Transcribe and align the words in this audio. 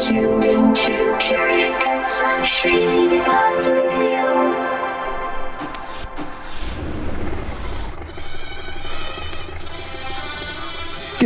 Good 0.00 0.14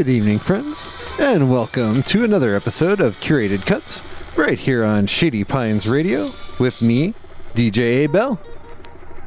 evening, 0.09 0.41
friends, 0.41 0.89
and 1.21 1.49
welcome 1.49 2.03
to 2.03 2.25
another 2.25 2.57
episode 2.57 3.01
of 3.01 3.21
Curated 3.21 3.64
Cuts 3.64 4.02
right 4.34 4.59
here 4.59 4.82
on 4.82 5.06
Shady 5.06 5.45
Pines 5.45 5.86
Radio 5.86 6.32
with 6.59 6.82
me, 6.82 7.14
DJ 7.54 7.79
A. 7.79 8.06
Bell. 8.09 8.41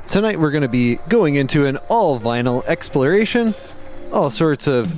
Tonight 0.08 0.42
we're 0.42 0.52
going 0.52 0.64
to 0.64 0.68
be 0.68 0.96
going 1.08 1.36
into 1.36 1.66
an 1.66 1.78
all 1.88 2.20
vinyl 2.20 2.66
exploration, 2.66 3.54
all 4.12 4.30
sorts 4.30 4.68
of 4.68 4.92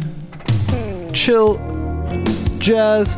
chill, 1.13 1.57
jazz, 2.57 3.15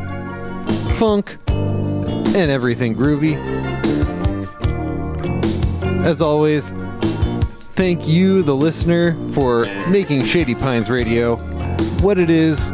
funk, 0.92 1.36
and 1.48 2.50
everything 2.50 2.94
groovy. 2.94 3.36
As 6.04 6.20
always, 6.20 6.72
thank 7.74 8.06
you, 8.08 8.42
the 8.42 8.54
listener, 8.54 9.16
for 9.30 9.66
making 9.88 10.24
Shady 10.24 10.54
Pines 10.54 10.90
Radio 10.90 11.36
what 12.00 12.18
it 12.18 12.30
is. 12.30 12.70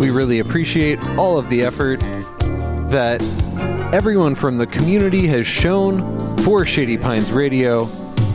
We 0.00 0.10
really 0.10 0.38
appreciate 0.38 0.98
all 1.18 1.38
of 1.38 1.48
the 1.50 1.62
effort 1.62 2.00
that 2.90 3.22
everyone 3.92 4.34
from 4.34 4.58
the 4.58 4.66
community 4.66 5.26
has 5.26 5.46
shown 5.46 6.38
for 6.38 6.64
Shady 6.64 6.96
Pines 6.96 7.32
Radio 7.32 7.86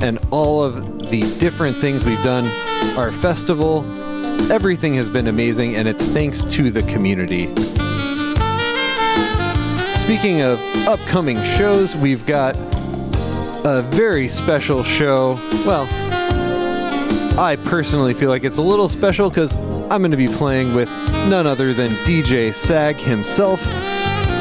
and 0.01 0.19
all 0.31 0.63
of 0.63 1.09
the 1.09 1.21
different 1.39 1.77
things 1.77 2.03
we've 2.03 2.21
done. 2.23 2.45
Our 2.97 3.11
festival, 3.11 3.83
everything 4.51 4.93
has 4.95 5.09
been 5.09 5.27
amazing, 5.27 5.75
and 5.75 5.87
it's 5.87 6.05
thanks 6.07 6.43
to 6.45 6.69
the 6.69 6.83
community. 6.83 7.47
Speaking 9.97 10.41
of 10.41 10.59
upcoming 10.87 11.43
shows, 11.43 11.95
we've 11.95 12.25
got 12.25 12.55
a 13.65 13.81
very 13.91 14.27
special 14.27 14.83
show. 14.83 15.33
Well, 15.65 15.87
I 17.39 17.57
personally 17.65 18.13
feel 18.13 18.29
like 18.29 18.43
it's 18.43 18.57
a 18.57 18.61
little 18.61 18.87
special 18.87 19.29
because 19.29 19.55
I'm 19.55 20.01
going 20.01 20.11
to 20.11 20.17
be 20.17 20.27
playing 20.27 20.75
with 20.75 20.89
none 21.27 21.47
other 21.47 21.73
than 21.73 21.89
DJ 22.05 22.53
Sag 22.53 22.97
himself. 22.97 23.65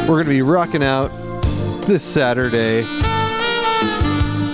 We're 0.02 0.22
going 0.22 0.24
to 0.24 0.30
be 0.30 0.42
rocking 0.42 0.83
out 0.83 1.08
this 1.86 2.02
Saturday 2.02 2.84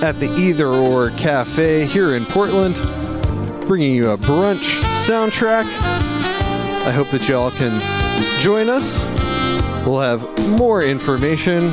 at 0.01 0.13
the 0.21 0.33
Either 0.37 0.69
Or 0.69 1.11
Cafe 1.11 1.87
here 1.87 2.15
in 2.15 2.25
Portland, 2.25 2.77
bringing 3.67 3.95
you 3.95 4.11
a 4.11 4.17
brunch 4.17 4.90
soundtrack. 5.11 5.65
I 6.87 6.93
hope 6.93 7.11
that 7.11 7.29
y'all 7.29 7.51
can 7.51 7.81
join 8.41 8.69
us. 8.69 9.05
We'll 9.85 9.99
have 9.99 10.23
more 10.57 10.85
information 10.85 11.71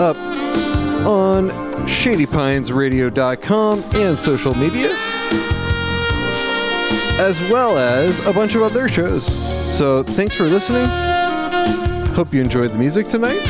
up 0.00 0.16
on 1.06 1.50
shadypinesradio.com 1.86 3.84
and 3.94 4.18
social 4.18 4.54
media 4.56 4.90
as 7.20 7.40
well 7.42 7.78
as 7.78 8.18
a 8.26 8.32
bunch 8.32 8.56
of 8.56 8.62
other 8.62 8.88
shows. 8.88 9.24
So 9.78 10.02
thanks 10.02 10.34
for 10.34 10.48
listening. 10.48 10.86
Hope 12.16 12.34
you 12.34 12.40
enjoyed 12.40 12.72
the 12.72 12.78
music 12.78 13.06
tonight. 13.06 13.40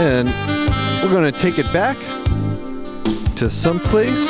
And 0.00 0.30
we're 1.00 1.12
going 1.12 1.32
to 1.32 1.38
take 1.38 1.60
it 1.60 1.72
back 1.72 1.96
to 3.36 3.48
someplace 3.48 4.28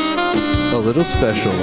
a 0.74 0.76
little 0.78 1.04
special. 1.04 1.54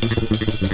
Thank 0.00 0.67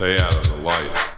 Stay 0.00 0.18
out 0.18 0.34
of 0.34 0.48
the 0.48 0.54
light. 0.64 1.09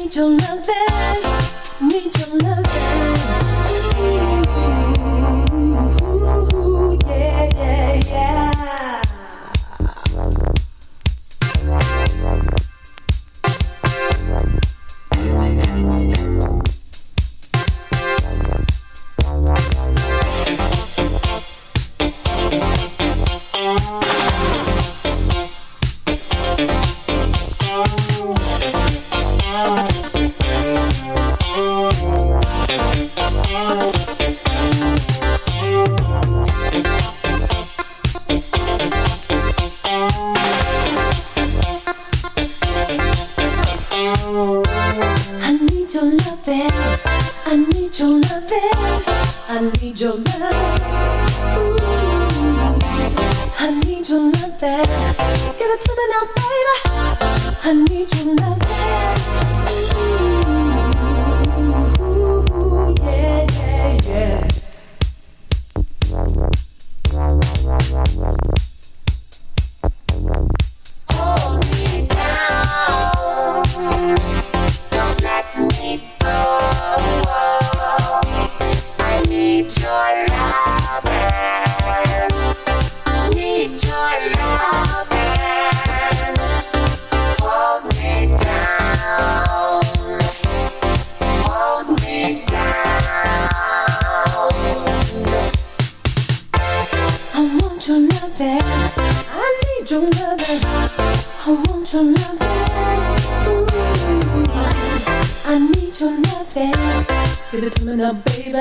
Need 0.00 0.16
your 0.16 0.30
loving, 0.30 1.88
need 1.88 2.16
your 2.16 2.38
loving. 2.38 2.79
now, 107.96 108.12
baby. 108.12 108.52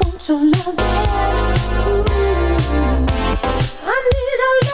Won't 0.00 0.28
you 0.28 0.50
love 0.52 0.76
me? 0.76 0.82
Ooh, 1.86 2.04
I 3.86 3.96
need 4.12 4.40
a 4.48 4.73